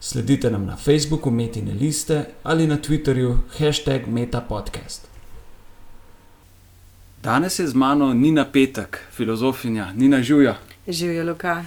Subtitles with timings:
[0.00, 5.08] Sledite nam na Facebooku Metine liste ali na Twitterju hashtag MetaPodcast.
[7.22, 10.58] Danes je z mano Nina Petek, filozofinja Nina Žuja.
[10.88, 11.64] Živijo, Luka.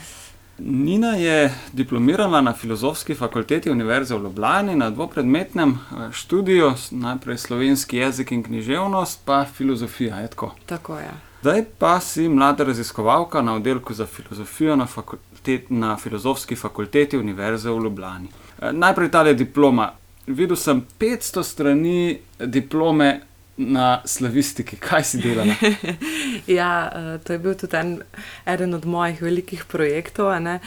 [0.60, 7.98] Nina je diplomirala na Filozofski fakulteti Univerze v Ljubljani na dvopredmetnem eh, študiju, najprej slovenski
[7.98, 10.16] jezik in književnost, pa filozofija.
[10.16, 10.56] Je tako.
[10.66, 11.12] Tako je.
[11.42, 17.70] Zdaj pa si mlada raziskovalka na oddelku za filozofijo na, fakultet, na Filozofski fakulteti Univerze
[17.70, 18.28] v Ljubljani.
[18.62, 19.92] Eh, najprej ta diploma.
[20.28, 23.22] Videl sem 500 strani diplome
[23.60, 24.78] na slavistiki.
[24.80, 25.54] Kaj si delala?
[26.60, 27.98] ja, eh, to je bil tudi en,
[28.46, 30.60] eden od mojih velikih projektov, uh,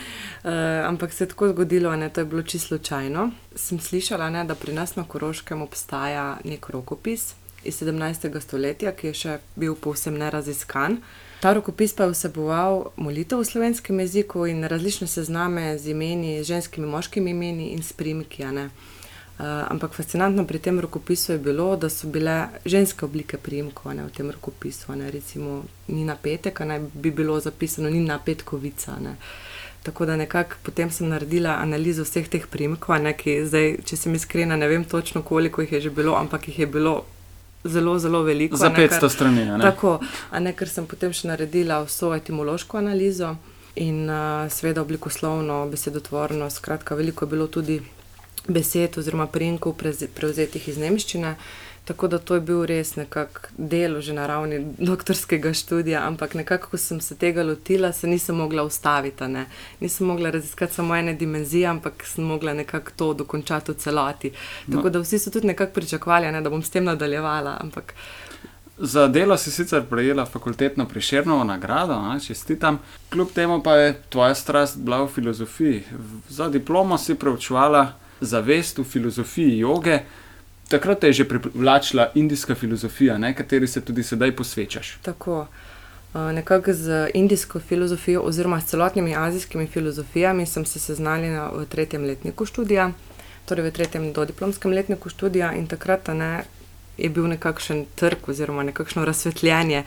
[0.86, 3.30] ampak se je tako zgodilo, da je bilo čisto slučajno.
[3.56, 8.40] Sem slišala, ne, da pri nas na Koroškem obstaja nek rokopis iz 17.
[8.40, 10.98] stoletja, ki je še bil povsem neraziskan.
[11.40, 16.86] Ta rokopis pa je vseboval molitev v slovenskem jeziku in različne sezname z imeni, ženskimi,
[16.86, 18.44] moškimi imeni in s primki.
[18.44, 18.91] Uh,
[19.42, 24.30] ampak fascinantno pri tem rokopisu je bilo, da so bile ženske oblike primkov v tem
[24.30, 24.94] rokopisu.
[24.94, 25.10] Ne?
[25.10, 28.92] Recimo Nina Petek, naj bi bilo zapisano Nina Petkovica.
[29.00, 29.16] Ne?
[29.82, 32.96] Tako da nekako potem sem naredila analizo vseh teh primkov,
[33.46, 36.66] zdaj, če sem iskrena, ne vem točno, koliko jih je že bilo, ampak jih je
[36.66, 37.04] bilo
[37.64, 38.56] zelo, zelo veliko.
[38.56, 39.46] Za 500 strani.
[39.62, 39.98] Tako,
[40.30, 43.36] a ne ker sem potem še naredila vso etimološko analizo
[43.74, 46.50] in uh, seveda oblikoslovno, besedotvorno.
[46.50, 47.80] Skratka, veliko je bilo tudi
[48.48, 49.76] besed oziroma prinkov
[50.14, 51.36] prevzetih iz nemščine.
[51.84, 56.68] Tako da to je bil res nekako delo že na ravni doktorskega študija, ampak nekako,
[56.70, 59.26] ko sem se tega lotila, se nisem mogla ustaviti.
[59.28, 59.46] Ne.
[59.80, 64.30] Nisem mogla raziskati samo ene dimenzije, ampak sem mogla nekako to dokončati v celoti.
[64.66, 64.76] No.
[64.76, 64.90] Tako no.
[64.90, 67.56] da vsi so tudi nekako pričakovali, ne, da bom s tem nadaljevala.
[67.60, 67.94] Ampak...
[68.78, 72.78] Za delo si sicer prejela fakultetno priširno nagrado, čestitam,
[73.10, 75.82] kljub temu pa je tvoja strast bila v filozofiji.
[76.28, 80.00] Za diplomo si preučevala zavest v filozofiji joge
[80.72, 84.98] takrat te je že privlačila indijska filozofija, ne, kateri se tudi sedaj posvečaš.
[85.02, 85.46] Tako.
[86.14, 92.46] Nekako z indijsko filozofijo, oziroma s celotnimi azijskimi filozofijami, sem se seznanila v tretjem letniku
[92.46, 92.90] študija,
[93.48, 96.44] torej v tretjem dodiplomskem letniku študija, in takrat ne,
[96.98, 99.84] je bil nekakšen trg, oziroma nekakšno razsvetljenje,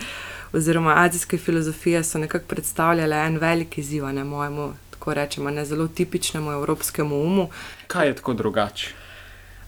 [0.53, 5.88] oziroma azijske filozofije so nekako predstavljale en velik izziv, ne mojemu, tako rečemo, ne zelo
[5.88, 7.50] tipičnemu evropskemu umu.
[7.88, 8.94] Kaj je tako drugače?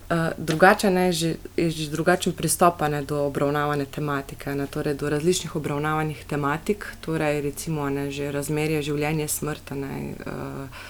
[0.08, 1.32] Uh, drugačen je že,
[1.68, 7.90] že drugačen pristop ne, do obravnavane tematike, ne, torej do različnih obravnavanih tematik, torej recimo
[7.90, 10.88] ne, že razmerje življenja, smrt, ne, uh,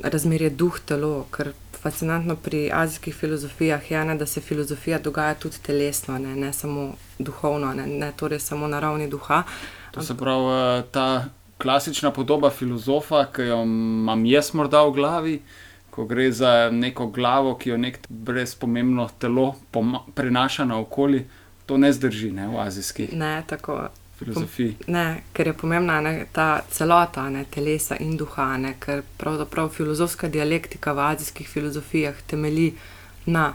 [0.00, 1.26] razmerje duh, telo.
[1.28, 6.52] Ker fascinantno pri azijskih filozofijah je, ne, da se filozofija dogaja tudi telesno, ne, ne
[6.56, 9.42] samo duhovno, ne, ne torej samo na ravni duha.
[9.92, 11.28] To se pravi uh, ta
[11.62, 15.36] klasična podoba filozofa, ki jo imam jaz morda v glavi
[15.92, 19.54] ko gre za neko glavo, ki jo nek brezpomembno telo
[20.14, 21.26] prenaša naokoli,
[21.66, 23.76] to ne zdrži ne, v azijski ne, tako,
[24.18, 24.76] filozofiji.
[24.86, 30.32] Ne, ker je pomembna ne, ta celota ne, telesa in duha, ne, ker pravzaprav filozofska
[30.32, 32.72] dialektika v azijskih filozofijah temelji
[33.26, 33.50] na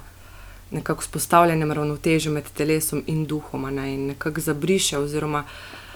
[0.72, 5.87] nekakšnem spostavljenem ravnotežju med telesom in duhom ne, in nekako zabriše oziroma uh,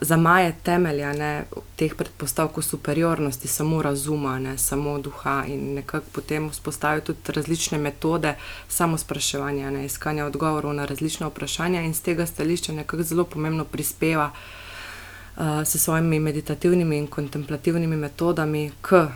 [0.00, 1.44] zamaje temelja ne,
[1.76, 8.34] teh predpostavk superiornosti, samo razuma, ne, samo duha in nekako potem vzpostavijo tudi različne metode
[8.68, 13.64] samo spraševanja, ne, iskanja odgovorov na različna vprašanja in z tega stališča nekako zelo pomembno
[13.64, 19.06] prispeva uh, s svojimi meditativnimi in kontemplativnimi metodami k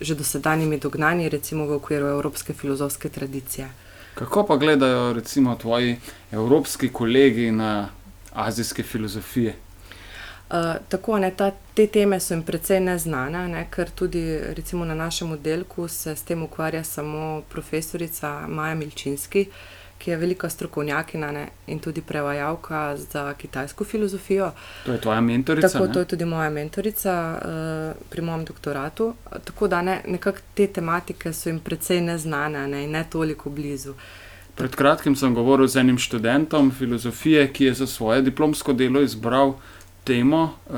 [0.00, 3.68] že dosedanjimi dognanji, recimo v okviru evropske filozofske tradicije.
[4.14, 5.96] Kako pa gledajo, recimo, tvoji
[6.32, 7.88] evropski kolegi na
[8.32, 9.54] azijske filozofije?
[10.54, 14.20] Uh, tako, ne, ta, te teme so jim precej neznane, ne, ker tudi
[14.54, 19.48] recimo, na našem oddelku se s tem ukvarja samo profesorica Maja Milčinski,
[19.98, 24.52] ki je velika strokovnjakinja in tudi prevajalka za kitajsko filozofijo.
[24.86, 25.68] To je tvoja mentorica?
[25.68, 29.14] Tako, to je tudi moja mentorica uh, pri mojem doktoratu.
[29.44, 33.94] Tako da ne, nekako te tematike so jim precej neznane ne, in ne toliko blizu.
[34.54, 39.56] Pred kratkim sem govoril z enim študentom filozofije, ki je za svoje diplomsko delo izbral
[40.04, 40.74] temo uh,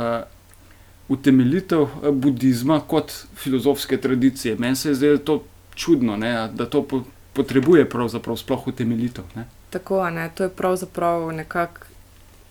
[1.08, 4.56] utemeljitev eh, budizma kot filozofske tradicije.
[4.58, 5.42] Meni se je zdelo to
[5.74, 7.02] čudno, ne, da to po,
[7.32, 9.24] potrebuje pravzaprav sploh utemeljitev.
[9.34, 9.44] Ne.
[9.70, 11.86] Tako, ne, to je pravzaprav nekako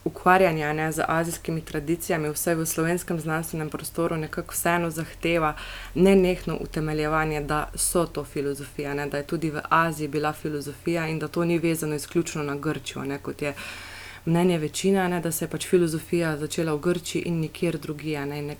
[0.06, 5.56] ukvarjanje ne, z azijskimi tradicijami, vse v slovenskem znanstvenem prostoru, nekako vseeno zahteva
[5.96, 11.20] nenehno utemeljevanje, da so to filozofija, ne, da je tudi v Aziji bila filozofija in
[11.20, 13.54] da to ni vezano izključno na Grčijo, ne, kot je
[14.26, 18.26] mnenje večine, ne, da se je pač filozofija začela v Grčiji in nikjer drugje.
[18.26, 18.56] Ne,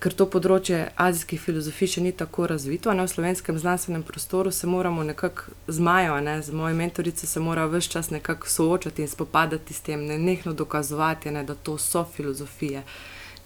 [0.00, 4.68] ker to področje azijskih filozofij še ni tako razvito, ne v slovenskem znanstvenem prostoru, se
[4.68, 9.08] moramo nekako z Majo, ne, z mojo mentorico, se mora vse čas nekako soočati in
[9.08, 12.84] spopadati s tem, ne nehno dokazovati, ne, da to so filozofije.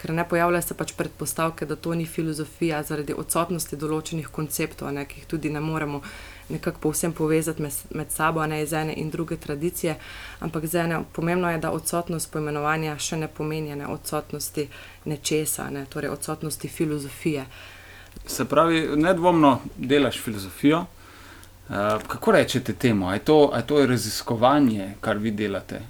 [0.01, 5.05] Ker ne pojavljajo se pač predpostavke, da to ni filozofija, zaradi odsotnosti določenih konceptov, ne,
[5.07, 6.01] ki jih tudi ne moremo
[6.51, 9.97] nekako povsem povezati med, med sabo, ne iz ene in druge tradicije.
[10.41, 14.69] Ampak ene, pomembno je, da odsotnost pojmenovanja še ne pomeni ne, odsotnosti
[15.05, 17.45] nečesa, ne, torej odsotnosti filozofije.
[18.27, 20.85] Se pravi, nedvomno delaš filozofijo.
[21.71, 21.77] Uh,
[22.07, 23.13] kako rečete temu?
[23.13, 25.81] Je to, je to raziskovanje, kar vi delate?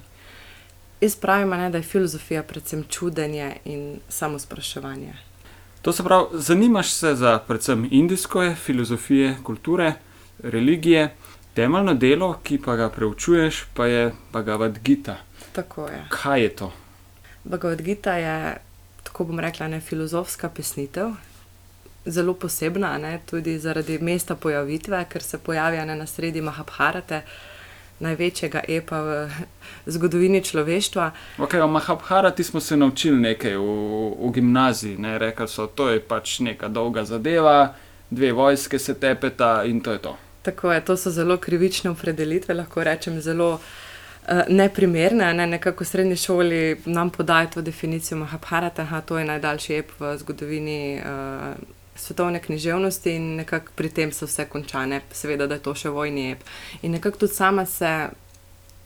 [1.01, 5.13] Jaz pravim, ne, da je filozofija predvsem čudenje in samo spraševanje.
[5.81, 9.93] To se pravi, zanimaš se za predvsem indijske filozofije, kulture
[10.43, 11.09] religije,
[11.53, 15.17] temeljno delo, ki pa ga preučuješ, pa je Bhagavad Gita.
[15.51, 16.05] Tako je.
[16.09, 16.71] Kaj je to?
[17.43, 18.57] Bhagavad Gita je,
[19.03, 21.11] tako bom rekla, ne filozofska pesnitev.
[22.05, 27.21] Zelo posebna, ne, tudi zaradi mesta pojavitve, ker se pojavlja na sredi Mahabharate,
[27.99, 29.29] največjega epa v
[29.93, 31.11] zgodovini človeštva.
[31.37, 33.67] Okay, o Mahabharati smo se naučili nekaj v,
[34.17, 34.97] v gimnaziji.
[34.97, 37.75] Ne, rekli so, da je to pač neka dolga zadeva,
[38.09, 40.17] dve vojske se tepeta in to je to.
[40.41, 45.33] Tako je, to so zelo krivične opredelitve, lahko rečem, zelo uh, neprimerne.
[45.33, 45.47] Ne?
[45.47, 50.17] Nekako v srednji šoli nam podajo to definicijo Mahabharata, da to je najdaljši ep v
[50.17, 51.53] zgodovini uh,
[51.95, 56.31] svetovne književnosti in nekako pri tem so vse končane, seveda, da je to še vojni
[56.31, 56.43] ep.
[56.81, 58.09] In nekako tudi sama se.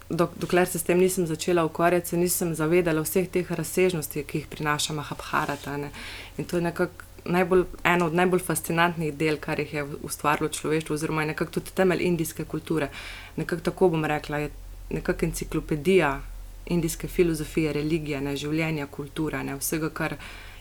[0.09, 4.47] Dokler se s tem nisem začela ukvarjati, se nisem zavedala vseh teh razsežnosti, ki jih
[4.47, 5.77] prinaša Mahabharata.
[5.81, 5.89] Ne?
[6.37, 10.95] In to je nekako najbolj, eno od najbolj fascinantnih del, kar jih je ustvarilo človeštvo,
[10.95, 12.89] oziroma je nekako tudi temelj indijske kulture.
[13.35, 14.49] Nekako tako bom rekla, je
[14.89, 16.21] nekako enciklopedija
[16.65, 20.15] indijske filozofije, religije, ne, življenja, kulture, ne, vsega, kar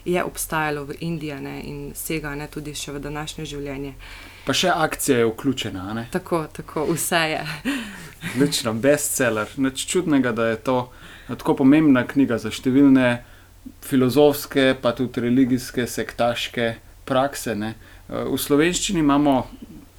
[0.04, 3.94] je obstajalo v Indiji ne, in sega ne, tudi še v današnje življenje.
[4.44, 6.06] Pa še akcija je vključena.
[6.12, 7.44] Tako, tako, vse je.
[8.40, 9.48] Lično, bestseller.
[9.56, 10.76] Nič čudnega, da je to
[11.28, 13.08] tako pomembna knjiga za številne
[13.84, 16.74] filozofske, pa tudi religijske, sektaške
[17.04, 17.54] prakse.
[17.54, 17.74] Ne.
[18.08, 19.46] V slovenščini imamo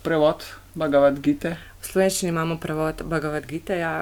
[0.03, 0.45] prevod
[0.75, 1.55] Bhagavad Gita.
[1.81, 3.73] V slovenščini imamo prevod Bhagavad Gita.
[3.77, 3.93] Ja,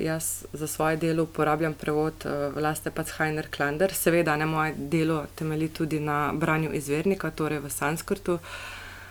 [0.00, 2.24] jaz za svoje delo uporabljam prevod
[2.54, 3.92] Vlaste Pacheiner Klander.
[3.94, 8.38] Seveda, ne moje delo temelji tudi na branju izvirnika, torej v sanskrtu.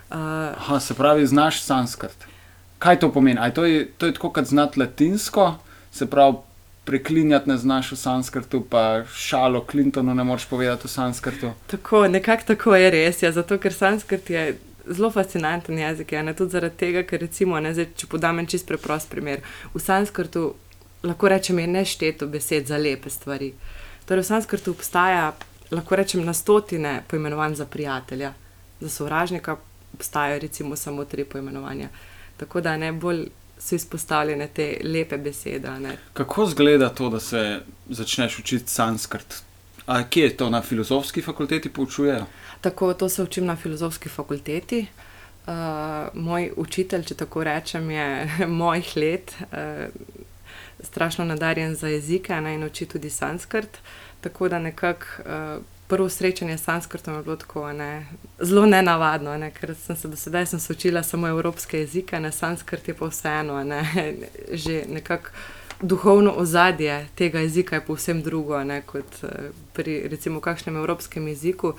[0.09, 2.25] Aha, se pravi, znaš sanskrt.
[2.79, 3.51] Kaj to pomeni?
[3.53, 5.55] To je, to je tako, kot znati latinsko,
[5.91, 6.37] se pravi,
[6.89, 11.51] preklinjati ne znaš v sanskrtu, pa šalo Clintonu ne moreš povedati v sanskrtu.
[11.67, 14.57] Tako, nekako tako je res, ja, zato ker sanskrt je
[14.89, 16.11] zelo fascinanten jezik.
[16.11, 19.45] Ja, tudi zaradi tega, ker recimo, ne, zdaj, če podam en čist preprost primer.
[19.73, 20.47] V sanskrtu
[21.05, 23.53] lahko rečem, je nešteto besed za lepe stvari.
[24.09, 25.29] Torej, v sanskrtu obstaja,
[25.71, 28.33] lahko rečem, na stotine poimenovanj za prijatelja,
[28.81, 29.59] za sovražnika
[29.93, 31.89] obstajajo recimo samo tri poimenovanja.
[32.37, 33.27] Tako da ne bolj
[33.59, 35.71] so izpostavljene te lepe besede.
[35.79, 35.97] Ne.
[36.13, 39.43] Kako izgleda to, da se začneš učiti sanskrt?
[39.85, 42.25] A kje je to na filozofski fakulteti poučujejo?
[42.61, 44.85] Tako, to se učim na filozofski fakulteti.
[45.47, 45.53] Uh,
[46.13, 48.29] moj učitelj, če tako rečem, je
[48.61, 49.87] mojih let, uh,
[50.79, 53.77] strašno nadarjen za jezike ne, in uči tudi sanskrt.
[54.21, 58.05] Tako da nekako uh, prvo srečanje s sanskrtom je bilo tako ne,
[58.39, 62.31] zelo nenavadno, ne, ker sem se do sedaj sem se učila samo evropske jezike, ne
[62.31, 63.81] sanskrt je pa vseeno, ne,
[64.63, 65.29] že nekako.
[65.81, 71.73] Duhovno ozadje tega jezika je povsem drugo ne, kot eh, pri recimo kakšnem evropskem jeziku.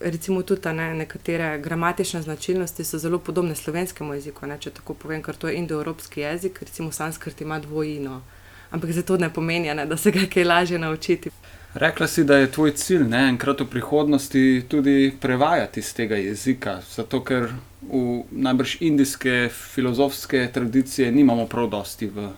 [0.00, 5.22] Recimo tudi ne, nekatere gramatične značilnosti so zelo podobne slovenskemu jeziku, ne, če tako povem,
[5.22, 8.22] ker to je indoevropski jezik, recimo sanskrt ima dvojino.
[8.70, 11.30] Ampak zato ne pomeni, ne, da se ga kaj lažje naučiti.
[11.78, 16.80] Rekla si, da je tvoj cilj ne, enkrat v prihodnosti tudi prevajati iz tega jezika,
[16.90, 22.32] zato ker v najbrž indijske filozofske tradicije nimamo prav dosti v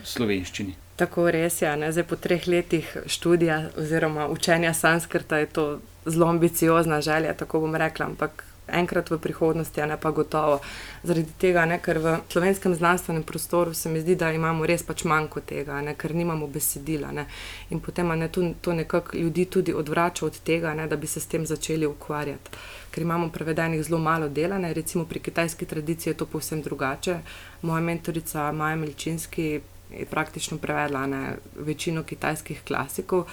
[0.00, 0.72] slovenščini.
[0.96, 1.74] Tako res je.
[1.92, 5.66] Zdaj, po treh letih študija oziroma učenja sanskrta je to
[6.06, 10.60] zelo ambiciozna želja, tako bom rekla, ampak enkrat v prihodnosti, a ne pa gotovo.
[11.02, 15.04] Zaradi tega, ne, ker v slovenskem znanstvenem prostoru se mi zdi, da imamo res pač
[15.04, 17.12] manjko tega, ne, ker nimamo besedila.
[17.12, 17.26] Ne,
[17.70, 21.20] in potem ne, to, to nekako ljudi tudi odvrača od tega, ne, da bi se
[21.20, 22.50] s tem začeli ukvarjati.
[22.90, 27.20] Ker imamo prevedenih zelo malo dela, ne, recimo pri kitajski tradiciji je to povsem drugače.
[27.62, 33.26] Moja mentorica Maja Melčinski je praktično prevedla ne, večino kitajskih klasikov.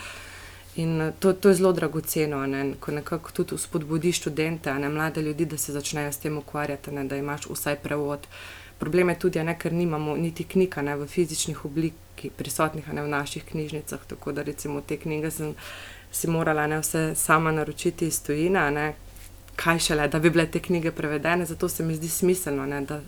[0.75, 5.45] In to, to je zelo dragoceno, ne, ko nekako tudi spodbudi študente, ne mlade ljudi,
[5.45, 8.27] da se začnejo s tem ukvarjati, ne, da imaš vsaj prevod.
[8.79, 11.99] Problem je tudi, ne, ker nimamo niti knjig v fizičnih oblikah,
[12.37, 13.99] prisotnih ne, v naših knjižnicah.
[14.07, 15.55] Tako da recimo te knjige sem
[16.11, 18.93] si morala ne, vse sama naročiti iz tujina, ne,
[19.55, 21.45] kaj šele, da bi bile te knjige prevedene.
[21.45, 23.01] Zato se mi zdi smiselno, ne, da,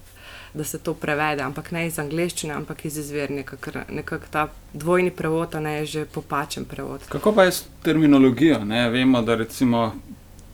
[0.55, 5.11] da se to prevede, ampak ne iz angleščine, ampak iz izvirnika, ker nekako ta dvojni
[5.11, 7.03] prevod ne, je že popačen prevod.
[7.09, 8.63] Kako pa je s terminologijo?
[8.65, 8.89] Ne?
[8.89, 9.91] Vemo, da recimo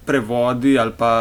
[0.06, 1.12] prevodi ali pa.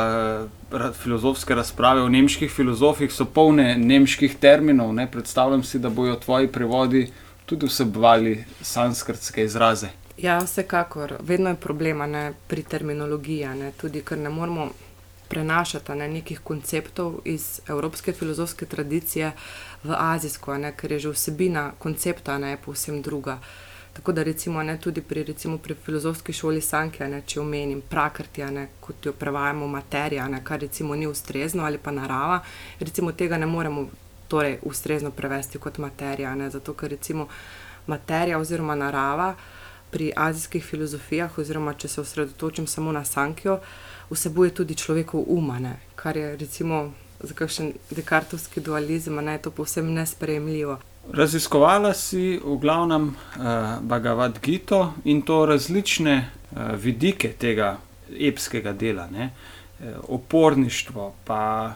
[1.02, 4.92] Filozofske razprave o nemških filozofih so polne nemških terminov.
[4.94, 5.08] Ne?
[5.10, 7.08] Predstavljam si, da bodo tvoji prevodi
[7.46, 9.88] tudi vsebovali sanskrtske izraze.
[10.18, 12.04] Ja, vsekakor, vedno je problem
[12.46, 13.72] pri terminologiji, ne?
[13.80, 14.68] tudi ker ne moramo
[15.30, 19.32] prenašati ne, nekih konceptov iz evropske filozofske tradicije
[19.84, 20.74] v azijsko, ne?
[20.76, 23.38] ker je že vsebina koncepta ne povsem druga.
[23.92, 28.50] Tako da recimo, ne, tudi pri, recimo, pri filozofski šoli Sanke, ne, če omenim prakrtja,
[28.50, 32.40] ne, kot jo prevajamo materija, ne, kar recimo ni ustrezno ali pa narava,
[32.80, 33.88] recimo tega ne moremo
[34.28, 37.26] torej, ustrezno prevesti kot materija, ne, zato ker recimo
[37.86, 39.34] materija oziroma narava
[39.90, 43.58] pri azijskih filozofijah, oziroma če se osredotočim samo na Sankijo,
[44.10, 49.92] vsebuje tudi človekov umane, kar je recimo za kakšen dekartovski dualizem, da je to povsem
[49.94, 50.78] nespremljivo.
[51.12, 53.44] Raziskovala si v glavnem uh,
[53.80, 57.78] Bhagavad Gita in to različne uh, vidike tega
[58.20, 59.30] epskega dela, ne?
[60.08, 61.72] oporništvo, pa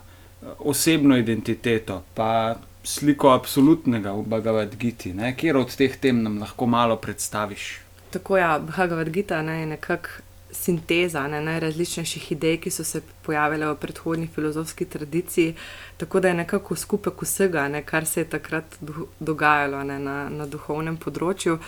[0.58, 5.14] osebno identiteto, pa sliko absolutnega v Bhagavad Giti.
[5.36, 7.80] Kjer od teh tem nam lahko malo predstaviš?
[8.10, 10.08] Tako je, ja, Bhagavad Gita ne, je nekako
[10.54, 15.54] sinteza ne, najrazličnejših idej, ki so se pojavile v predhodni filozofski tradiciji.
[15.96, 18.78] Tako da je nekako skupek vsega, ne, kar se je takrat
[19.20, 21.58] dogajalo ne, na, na duhovnem področju.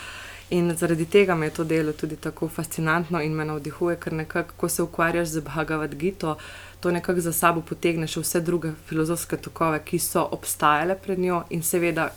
[0.51, 4.55] In zaradi tega me je to delo tudi tako fascinantno in me navdihuje, ker nekako,
[4.57, 6.37] ko se ukvarjaš z Bhagavad Gita,
[6.81, 11.63] to nekako za sabo potegneš vse druge filozofske tokove, ki so obstajale pred njo in
[11.63, 12.13] seveda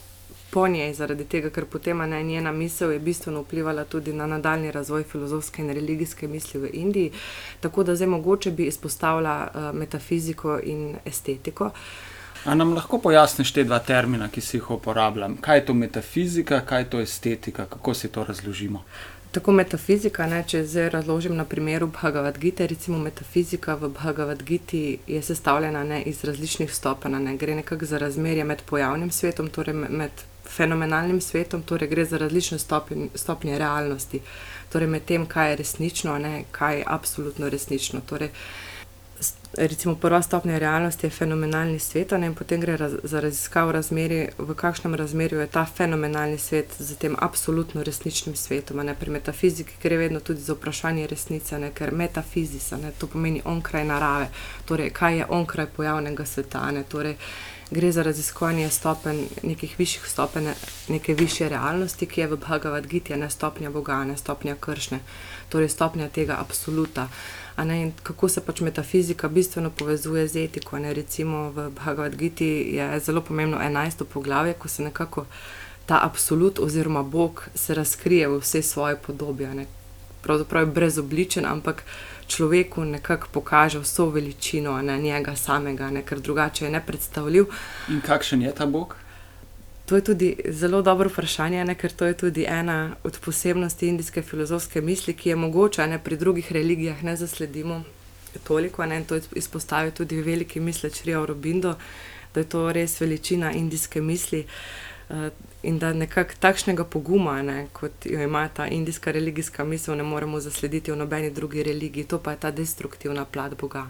[0.51, 4.72] po njej, zaradi tega, ker potem ne, njena misel je bistveno vplivala tudi na nadaljni
[4.72, 7.12] razvoj filozofske in religijske misli v Indiji.
[7.60, 11.72] Tako da zdaj mogoče bi izpostavila uh, metafiziko in estetiko.
[12.46, 15.38] A nam lahko pojasniš te dva termina, ki si jih uporabljam?
[15.41, 18.84] Kaj je to metafizika, kaj je to estetika, kako si to razložimo?
[19.32, 24.98] Tako metafizika, ne, če zdaj razložim na primeru Bhagavad Gita, recimo metafizika v Bhagavad Giti
[25.08, 29.75] je sestavljena ne, iz različnih stopenj, ne gre nekako za razmerje med pojavnim svetom, torej
[29.75, 34.22] med fenomenalnim svetom, torej gre za različne stopnje, stopnje realnosti,
[34.72, 38.01] torej med tem, kaj je resnično, ne, kaj je absolutno resnično.
[38.10, 38.29] Torej,
[39.58, 44.29] recimo prva stopnja realnosti je fenomenalni svet, ne, in potem gre raz, za raziskavo razmerja,
[44.38, 48.86] v kakšnem razmerju je ta fenomenalni svet z tem absolutno resničnim svetom.
[48.86, 53.41] Ne, pri metafiziki gre vedno tudi za vprašanje resnice, ne, ker metafizisa, ne, to pomeni
[53.46, 54.29] onkraj narave,
[54.65, 56.72] torej kaj je onkraj pojavnega sveta.
[56.72, 57.15] Ne, torej,
[57.72, 60.48] gre za raziskovanje stopenj, nekih višjih stopenj,
[60.88, 65.00] neke više realnosti, ki je v Bhagavad Gita, ne stopnja Boga, ne stopnja kršne,
[65.50, 67.08] torej stopnja tega absoluta.
[67.58, 70.80] Ne, kako se pač metafizika bistveno povezuje z etiko.
[70.80, 74.04] Ne, recimo v Bhagavad Gita je zelo pomembno 11.
[74.04, 75.26] poglavje, ko se nekako
[75.86, 79.46] ta absolut oziroma Bog se razkrije v vsej svoji podobi.
[79.46, 79.78] Ne.
[80.22, 81.84] Pravzaprav je brezobličen, ampak
[82.28, 87.46] človeku nekako pokaže vso veličino ne, njega samega, ne, ker drugače je ne predstavljiv.
[87.90, 88.96] In kakšen je ta Bog?
[89.86, 94.22] To je tudi zelo dobro vprašanje, ne, ker to je tudi ena od posebnosti indijske
[94.22, 97.84] filozofske misli, ki je mogoče ne, pri drugih religijah ne zasledimo
[98.44, 98.86] toliko.
[98.86, 101.76] Ne, to je izpostavil tudi veliki misleč Rio Robindo,
[102.34, 104.46] da je to res veličina indijske misli.
[104.46, 104.90] Uh,
[105.63, 110.39] in da nekako takšnega poguma, ne, kot jo ima ta indijska religijska misel, ne moremo
[110.39, 113.88] zaslediti v nobeni drugi religiji, to pa je ta destruktivna plat Boga.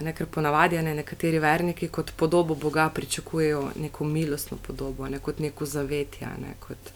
[0.00, 5.38] Ne, ker ponavadi ne, nekateri verniki kot podobo Boga pričakujejo neko milostno podobo, ne, kot
[5.38, 6.90] neko zavetje, ne, kot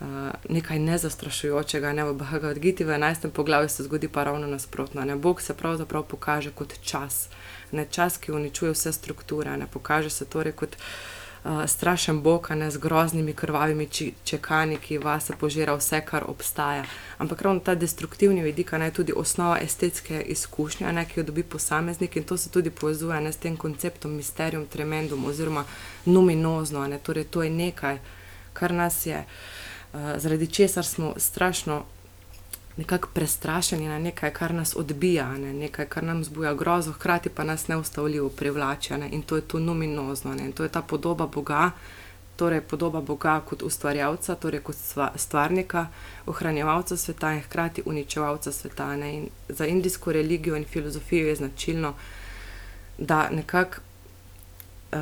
[0.00, 0.06] uh,
[0.48, 1.92] nekaj nezastrašujočega.
[1.92, 3.30] Ne, v Bhagavad Gita v 11.
[3.30, 5.04] poglavju se zgodi pa ravno nasprotno.
[5.04, 7.28] Ne, Bog se pravzaprav pokaže kot čas,
[7.72, 11.17] ne, čas, ki uničuje vse strukture, ne, pokaže se torej kot uh,
[11.66, 13.88] strašen bog, ne z groznimi krvavimi
[14.24, 16.84] čekani, ki vas požira vse, kar obstaja.
[17.18, 22.16] Ampak ravno ta destruktivni vidik je tudi osnova estetske izkušnje, ne, ki jo dobi posameznik
[22.16, 25.64] in to se tudi povezuje ne, s tem konceptom misterijum tremendum oziroma
[26.04, 26.86] numinozno.
[26.86, 27.98] Ne, torej, to je nekaj,
[28.52, 29.24] kar nas je,
[29.92, 31.84] uh, zaradi česar smo strašno
[32.78, 35.52] nekako prestrašeni na nekaj, kar nas odbija, ne?
[35.52, 38.94] nekaj, kar nam zbuja grozo, hkrati pa nas neustavljivo privlači.
[38.94, 39.08] Ne?
[39.12, 40.44] In to je to numinozno, ne?
[40.44, 41.70] in to je ta podoba Boga,
[42.36, 44.76] torej podoba Boga kot ustvarjalca, torej kot
[45.16, 45.86] stvarnika,
[46.26, 48.94] ohranjevalca sveta in hkrati uničevalca sveta.
[48.94, 51.94] In za indijsko religijo in filozofijo je značilno,
[52.98, 53.80] da nekako
[54.92, 54.98] uh,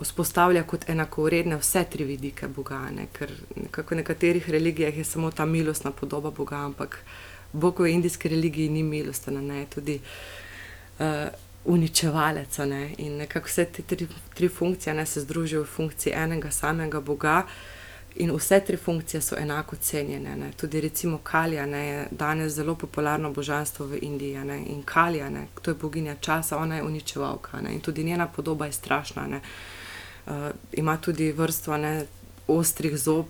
[0.00, 3.06] vzpostavlja kot enakovredne vse tri vidike Boga, ne?
[3.12, 6.98] ker v nekaterih religijah je samo ta milostna podoba Boga, ampak
[7.52, 10.00] Bog v indijski religiji ni milosten, ne tudi.
[10.98, 11.28] Uh,
[11.64, 12.58] uničevalec.
[12.58, 12.94] Ne?
[12.98, 17.42] In nekako vse te tri, tri funkcije ne, se združijo v funkciji enega samega Boga,
[18.16, 20.36] in vse tri funkcije so enako cenjene.
[20.36, 20.52] Ne?
[20.56, 24.44] Tudi recimo Kalija ne, je danes zelo popularno božanstvo v Indiji.
[24.44, 24.58] Ne?
[24.66, 27.74] In Kalija, ne, to je boginja časa, ona je uničevalka ne?
[27.74, 29.40] in tudi njena podoba je strašna.
[30.26, 30.32] Uh,
[30.72, 32.06] ima tudi vrsto ne,
[32.46, 33.26] ostrih zob,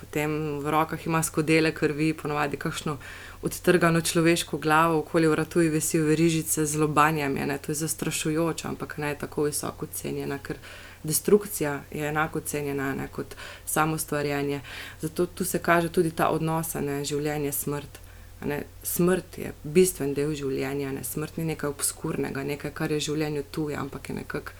[0.00, 2.96] potem v rokah ima skodele krvi, ponovadi kakšno
[3.42, 7.46] odtrgano človeško glavo, okoli vratu je vesil verižice z lobanjami.
[7.46, 7.58] Ne?
[7.58, 10.56] To je zastrašujoče, ampak ne je tako visoko cenjena, ker
[11.04, 13.08] destrukcija je enako cenjena ne?
[13.08, 14.60] kot samo stvarjanje.
[15.00, 17.98] Zato tu se kaže tudi ta odnos, ne življenje, smrt.
[18.44, 18.62] Ne?
[18.82, 21.04] Smrt je bistven del življenja, ne?
[21.04, 24.52] smrt ni nekaj obskurnega, nekaj, kar je življenju tuje, ampak je nekako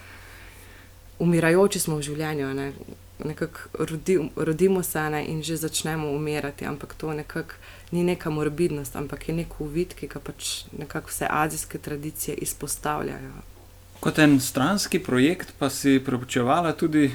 [1.19, 2.53] umirajoči smo v življenju.
[2.55, 2.73] Ne?
[3.25, 5.25] Nekako rodi, rodimo se ne?
[5.31, 7.55] in že začnemo umirati, ampak to nekako
[7.93, 13.53] ni neka morbidnost, ampak je nek uvid, ki ga pač nekako vse azijske tradicije izpostavljajo.
[14.04, 17.14] Kot en stranski projekt pa si preučevala tudi eh,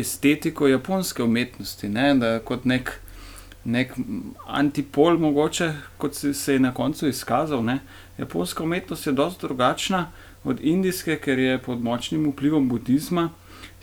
[0.00, 2.14] estetiko japonske umetnosti, ne?
[2.16, 2.94] da kot nek,
[3.64, 3.92] nek
[4.46, 7.64] antipol, mogoče kot si se je na koncu izkazal.
[7.64, 7.78] Ne?
[8.18, 10.06] Japonska umetnost je dosti drugačna
[10.44, 13.28] od indijske, ker je pod močnim vplivom budizma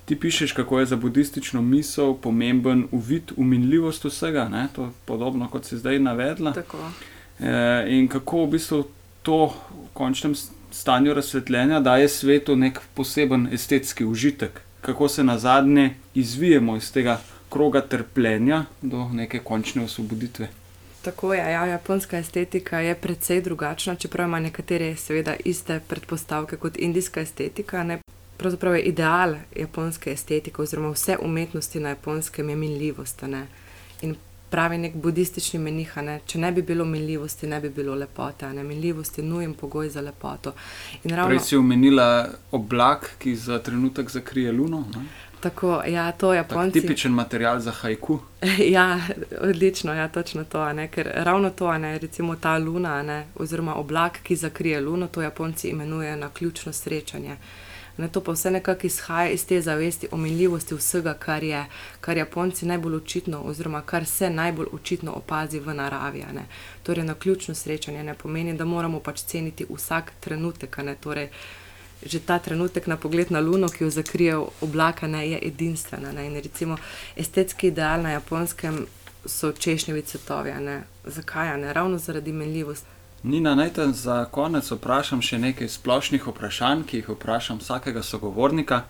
[0.07, 4.67] ti pišeš, kako je za budistično misel pomemben uvid, uminljivost vsega, ne?
[4.75, 6.53] to je podobno kot si zdaj navedla.
[7.39, 8.83] E, in kako v bistvu
[9.21, 10.35] to v končnem
[10.77, 17.19] stanju razsvetljenja daje svetu nek poseben estetski užitek, kako se na zadnje izvijemo iz tega
[17.49, 20.47] kroga trpljenja do neke končne osvoboditve.
[21.01, 26.77] Tako je, ja, japonska estetika je precej drugačna, čeprav ima nekatere, seveda, iste predpostavke kot
[26.77, 27.83] indijska estetika.
[27.83, 27.99] Ne?
[28.37, 33.23] pravzaprav je ideal japonske estetike, oziroma vse umetnosti na japonskem, je minljivost.
[34.01, 34.15] In
[34.49, 36.19] pravi nek budistični menih, ne?
[36.25, 38.49] če ne bi bilo minljivosti, ne bi bilo lepote.
[38.53, 38.63] Ne?
[38.63, 40.53] Minljivost je nujen pogoj za lepoto.
[41.03, 41.27] Ravno...
[41.27, 44.85] Prej si omenila oblak, ki za trenutek zakrije luno.
[44.95, 45.05] Ne?
[45.39, 46.81] Tako, ja, to je Japonci.
[46.81, 48.19] Tipičen material za hajku.
[48.75, 48.99] ja,
[49.41, 50.73] odlično, ja, točno to.
[50.73, 55.21] Ne, ker ravno to, ne, recimo ta luna, ne, oziroma oblak, ki zakrije luno, to
[55.21, 57.37] Japonci imenujejo na ključno srečanje.
[57.97, 61.65] Ne, to pa vse nekako izhaja iz te zavesti o minljivosti vsega, kar je,
[62.01, 66.25] kar Japonci najbolj očitno, oziroma kar se najbolj očitno opazi v naravi.
[66.33, 66.45] Ne.
[66.83, 70.77] Torej, na ključno srečanje ne pomeni, da moramo pač ceniti vsak trenutek.
[70.77, 71.29] Ne, torej,
[71.97, 76.11] Že ta trenutek na pogled na Luno, ki jo zakrije oblaka, ne, je edinstvena.
[76.11, 76.27] Ne.
[76.27, 76.77] In recimo
[77.15, 78.85] estetski ideal na japonskem
[79.25, 80.53] so češnjevi cvetovi.
[81.05, 81.57] Zakaj?
[81.57, 81.73] Ne?
[81.73, 82.96] Ravno zaradi menljivosti.
[83.23, 88.83] Nina, naj te za konec vprašam še nekaj splošnih vprašanj, ki jih vprašam vsakega sogovornika.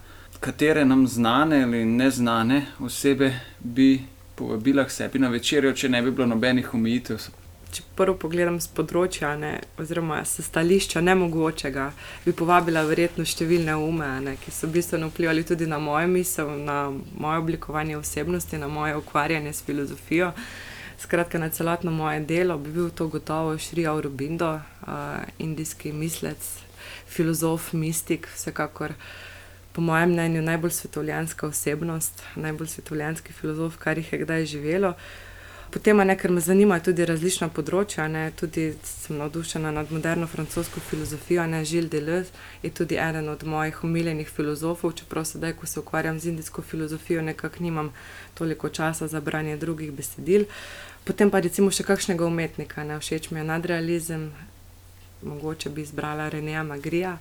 [0.44, 4.04] Katere nam znane ali neznane osebe bi
[4.36, 7.24] povabila k sebi na večerjo, če ne bi bilo nobenih omejitev?
[7.72, 11.90] Če prvo pogledam z področja, ne, oziroma s stališča nemogočega,
[12.26, 16.90] bi povabila verjetno številne ume, ne, ki so bistveno vplivali tudi na mojo misel, na
[16.92, 20.34] moje oblikovanje osebnosti, na moje ukvarjanje s filozofijo.
[20.97, 24.89] Skratka, na celotno moje delo bi bil to gotovo Šri Aurobindo, uh,
[25.39, 26.41] indijski mislec,
[27.07, 28.93] filozof, mistik, vsekakor
[29.77, 34.93] po mojem mnenju najbolj svetovljanska osebnost, najbolj svetovljanski filozof, kar jih je kdaj živelo.
[35.71, 40.80] Potem, ne, ker me zanimajo tudi različna področja, ne, tudi sem navdušena nad moderno francosko
[40.80, 41.43] filozofijo.
[41.51, 42.32] Ne, Žil Deleuze
[42.63, 47.21] je tudi eden od mojih umiljenih filozofov, čeprav sedaj, ko se ukvarjam z indijsko filozofijo,
[47.21, 47.91] nekako nimam
[48.34, 50.45] toliko časa za branje drugih besedil.
[51.03, 54.30] Potem pa recimo še kakšnega umetnika, ne všeč mi je nadrealizem,
[55.21, 57.17] mogoče bi izbrala Reneja Magrija,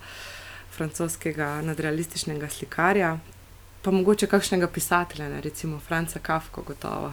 [0.76, 3.16] francoskega nadrealističnega slikarja,
[3.82, 7.10] pa mogoče kakšnega pisatelja, ne, recimo Franca Kafka, gotovo.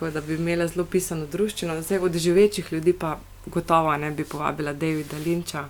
[0.00, 4.24] Tako da bi imela zelo pisano družščino, zdaj od živečih ljudi pa gotovo ne bi
[4.24, 5.64] povabila Davida Linča.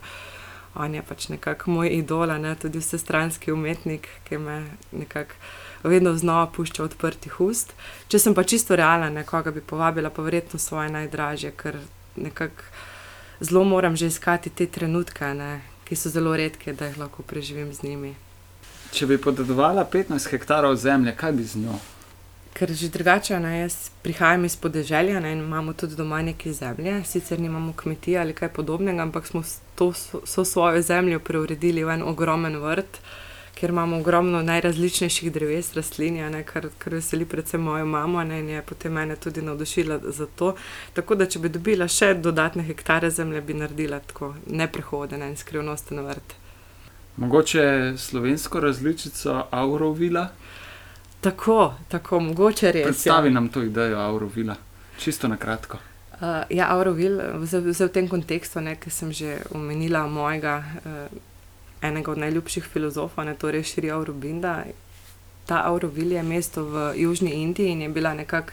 [0.74, 5.34] On je pač nekako moj idol, ne tudi vsestranski umetnik, ki me nekako
[5.82, 7.74] vedno znova pušča odprtih ust.
[8.08, 11.82] Če sem pa čisto realna, nekoga bi povabila, pa verjetno svoje najdražje, ker
[12.14, 12.62] nekako
[13.40, 17.74] zelo moram že iskati te trenutke, ne, ki so zelo redke, da jih lahko preživim
[17.74, 18.14] z njimi.
[18.94, 21.82] Če bi podedovala 15 hektarov zemlje, kaj bi z njo?
[22.52, 27.04] Ker že drugače, ne, jaz prihajam iz podeželja ne, in imamo tudi doma neke zemlje,
[27.04, 29.42] sicer nimamo kmetije ali kaj podobnega, ampak smo
[29.74, 29.92] to
[30.24, 33.00] so svojo zemljo preuredili v en ogromen vrt
[33.60, 38.48] kjer imamo ogromno najrazličnejših dreves, rastlin, ne, kar, kar veseli predvsem mojo mamo ne, in
[38.48, 40.54] je potem mene tudi navdušila za to.
[40.96, 46.00] Tako da, če bi dobila še dodatne hektare zemlje, bi naredila tako neprehoden in skrivnosten
[46.06, 46.32] vrt.
[47.20, 47.66] Mogoče
[48.00, 50.30] slovensko različico Aurovila?
[51.20, 52.84] Tako, tako, mogoče res.
[52.84, 53.32] Predstavi ja.
[53.32, 54.56] nam to idejo Aurovila,
[54.98, 55.78] čisto na kratko.
[56.20, 61.08] Uh, ja, Aurovil, v tem kontekstu, ki sem že omenila mojega, uh,
[61.82, 64.64] enega od najljubših filozofov, ne torej Šrija Aurobinda.
[65.46, 68.52] Ta Aurovil je mesto v Južni Indiji in je bila nekako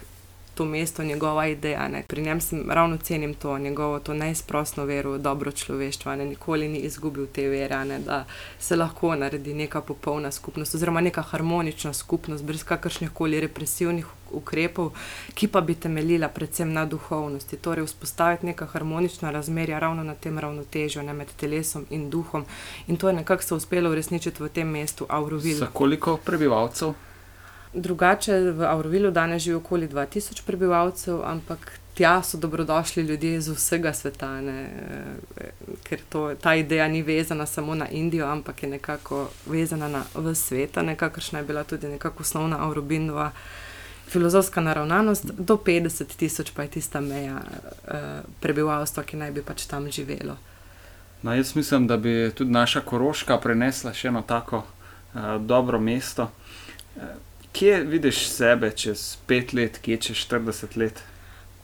[0.57, 1.87] to mesto, njegova ideja.
[1.87, 2.03] Ne.
[2.07, 6.25] Pri njem sem ravno cenim to njegovo to najsprostno vero, dobro človeštvo, ne.
[6.25, 8.25] nikoli ni izgubil te vere, ne, da
[8.59, 14.91] se lahko naredi neka popolna skupnost oziroma neka harmonična skupnost, brez kakršnih koli represivnih ukrepov,
[15.33, 17.57] ki pa bi temeljila predvsem na duhovnosti.
[17.57, 22.45] Torej, vzpostaviti neka harmonična razmerja ravno na tem ravnotežju ne, med telesom in duhom.
[22.87, 25.57] In to je nekako se uspelo uresničiti v tem mestu Aurovil.
[25.57, 26.93] Za koliko prebivalcev?
[27.73, 33.93] Drugače v Avrovilu danes živi okoli 2000 prebivalcev, ampak tja so dobrodošli ljudje iz vsega
[33.93, 34.69] sveta, ne,
[35.37, 35.51] eh,
[35.83, 40.35] ker to, ta ideja ni vezana samo na Indijo, ampak je nekako vezana na vse
[40.35, 43.31] svet, nekakšna je bila tudi nekako osnovna Avrobinova
[44.07, 47.41] filozofska naravnanost, do 50 tisoč pa je tista meja
[47.87, 50.37] eh, prebivalstva, ki naj bi pač tam živelo.
[51.21, 56.29] No, jaz mislim, da bi tudi naša Koroška prenesla še eno tako uh, dobro mesto.
[56.95, 57.01] Uh,
[57.57, 61.01] kje vidiš sebe čez pet let, kje čez 40 let?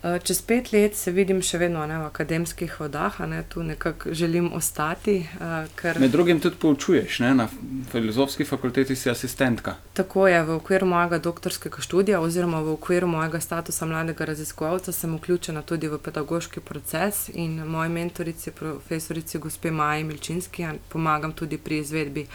[0.03, 4.11] Eh, čez pet let se vidim še vedno ne, v akademskih vodah, ne, tu nekako
[4.11, 5.21] želim ostati.
[5.37, 5.99] Uh, ker...
[6.01, 7.45] Med drugim tudi poučuješ, ne, na
[7.91, 9.77] filozofski fakulteti si asistentka.
[9.95, 15.13] Tako je, v okviru mojega doktorskega študija, oziroma v okviru mojega statusa mladega raziskovalca, sem
[15.15, 21.79] vključena tudi v pedagoški proces in moji mentorici, profesorici gospe Maji Milčinski, pomagam tudi pri
[21.79, 22.27] izvedbi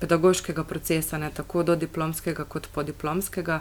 [0.00, 3.60] pedagoškega procesa, ne, tako do diplomskega, kot podiplomskega.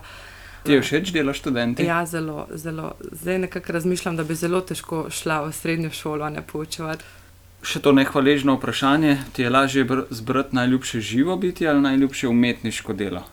[0.63, 1.83] Ti je všeč delo študenti?
[1.83, 2.93] Ja, zelo, zelo.
[3.11, 7.03] Zdaj nekako razmišljam, da bi zelo težko šla v srednjo šolo, ne poučevati.
[7.63, 13.23] Še to nehvaležno vprašanje, ti je lažje zbrati najljubše živo biti ali najljubše umetniško delo?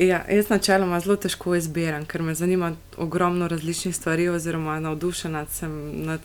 [0.00, 5.72] Ja, jaz načeloma zelo težko izbiram, ker me zanima ogromno različnih stvari, oziroma navdušena sem
[6.06, 6.20] nad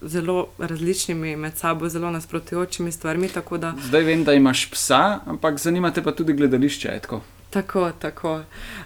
[0.00, 3.30] zelo različnimi, med sabo zelo nasprotujočimi stvarmi.
[3.58, 3.74] Da...
[3.82, 6.98] Zdaj vem, da imaš psa, ampak zanima te pa tudi gledališče.
[7.00, 8.34] Tako, tako, tako.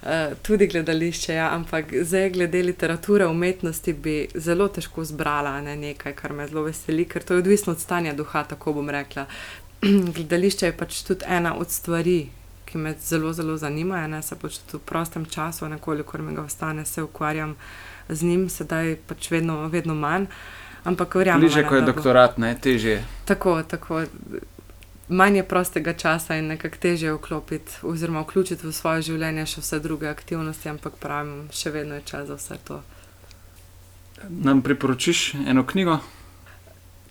[0.03, 0.09] Uh,
[0.43, 6.33] tudi gledališče, ja, ampak zdaj, glede literature, umetnosti, bi zelo težko zbrala ne, nekaj, kar
[6.33, 9.27] me zelo veseli, ker to je odvisno od stanja duha, tako bom rekla.
[10.17, 12.29] gledališče je pač tudi ena od stvari.
[12.73, 16.87] Ki me zelo, zelo zanimajo, ne se pač v prostem času, nekoliko mi ga ostane,
[16.89, 17.53] se ukvarjam
[18.09, 20.31] z njim, sedaj pač vedno, vedno manj.
[20.85, 21.41] Ampak verjamem.
[21.41, 23.03] Bliže, ko je doktorat, ne teže.
[23.25, 24.03] Tako, tako.
[25.09, 29.79] Manj je prostega časa in nekako teže vklopiti, oziroma vključiti v svoje življenje še vse
[29.85, 32.81] druge aktivnosti, ampak pravim, še vedno je čas za vse to.
[34.29, 35.99] Nam priporočiš eno knjigo?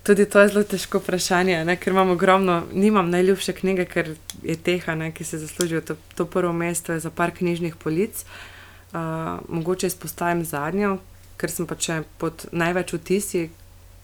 [0.03, 1.75] Tudi to je zelo težko vprašanje, ne?
[1.77, 5.11] ker imam ogromno, nimam najljubše knjige, ker je teha, ne?
[5.13, 8.25] ki se zaslužijo to, to prvo mesto za par knjižnih polic.
[8.91, 10.97] Uh, mogoče izpostavim zadnjo,
[11.37, 13.49] ker sem pač pod največ vtisi,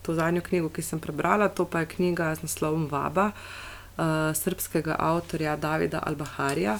[0.08, 4.96] to zadnjo knjigo, ki sem prebrala, to pa je knjiga z naslovom Vaba uh, srpskega
[5.00, 6.78] avtorja Davida Albaharja.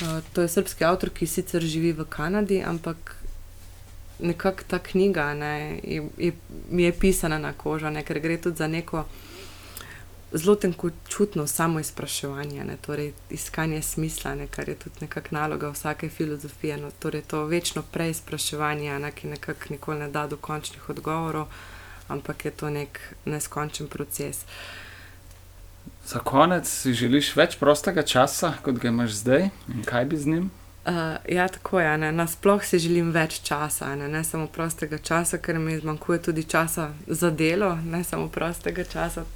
[0.00, 3.16] Uh, to je srpski avtor, ki sicer živi v Kanadi, ampak
[4.18, 6.32] nekako ta knjiga ne, je, je,
[6.70, 9.04] mi je pisana na kožo, ne, ker gre tudi za neko
[10.32, 16.08] zelo tenkočutno samo izpraševanje, ne, torej iskanje smisla, ne, kar je tudi nekakšna naloga vsake
[16.08, 16.76] filozofije.
[16.76, 21.46] No, torej to večno preizpraševanje, ne, ki nekako nikoli ne da dokončnih odgovorov
[22.08, 24.44] ampak je to nek neskončen proces.
[26.06, 30.26] Za konec si želiš več prostega časa, kot ga imaš zdaj, in kaj bi z
[30.26, 30.46] njim?
[30.88, 30.94] Uh,
[31.28, 32.12] ja, tako je.
[32.12, 36.92] Nasplošno si želim več časa, ne, ne samo prostega časa, ker mi zmanjkuje tudi časa
[37.06, 39.26] za delo, ne samo prostega časa.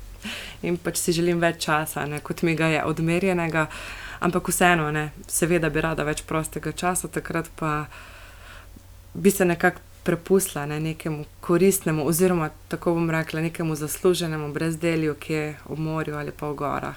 [0.62, 3.66] In pač si želim več časa, ne, kot mi ga je odmerjenega,
[4.24, 7.84] ampak vseeno, ne, seveda bi rada več prostega časa, takrat pa
[9.12, 15.32] bi se nekako prepustila ne, nekemu koristnemu, oziroma tako bom rekla, nekemu zasluženemu brezdelju, ki
[15.32, 16.96] je v morju ali pa v gorah.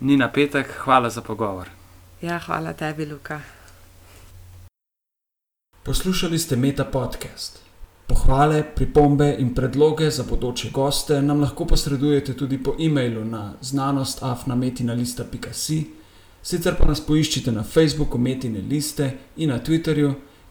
[0.00, 1.68] Ni napetek, hvala za pogovor.
[2.22, 3.40] Ja, hvala tebi, Luka.
[5.82, 7.60] Poslušali ste Meta podcast.
[8.06, 15.84] Pohvale, pripombe in predloge za bodoče goste nam lahko posredujete tudi po e-mailu na znanostafnametina.com,
[16.42, 20.14] sicer pa nas poiščite na Facebooku Metine liste in na Twitterju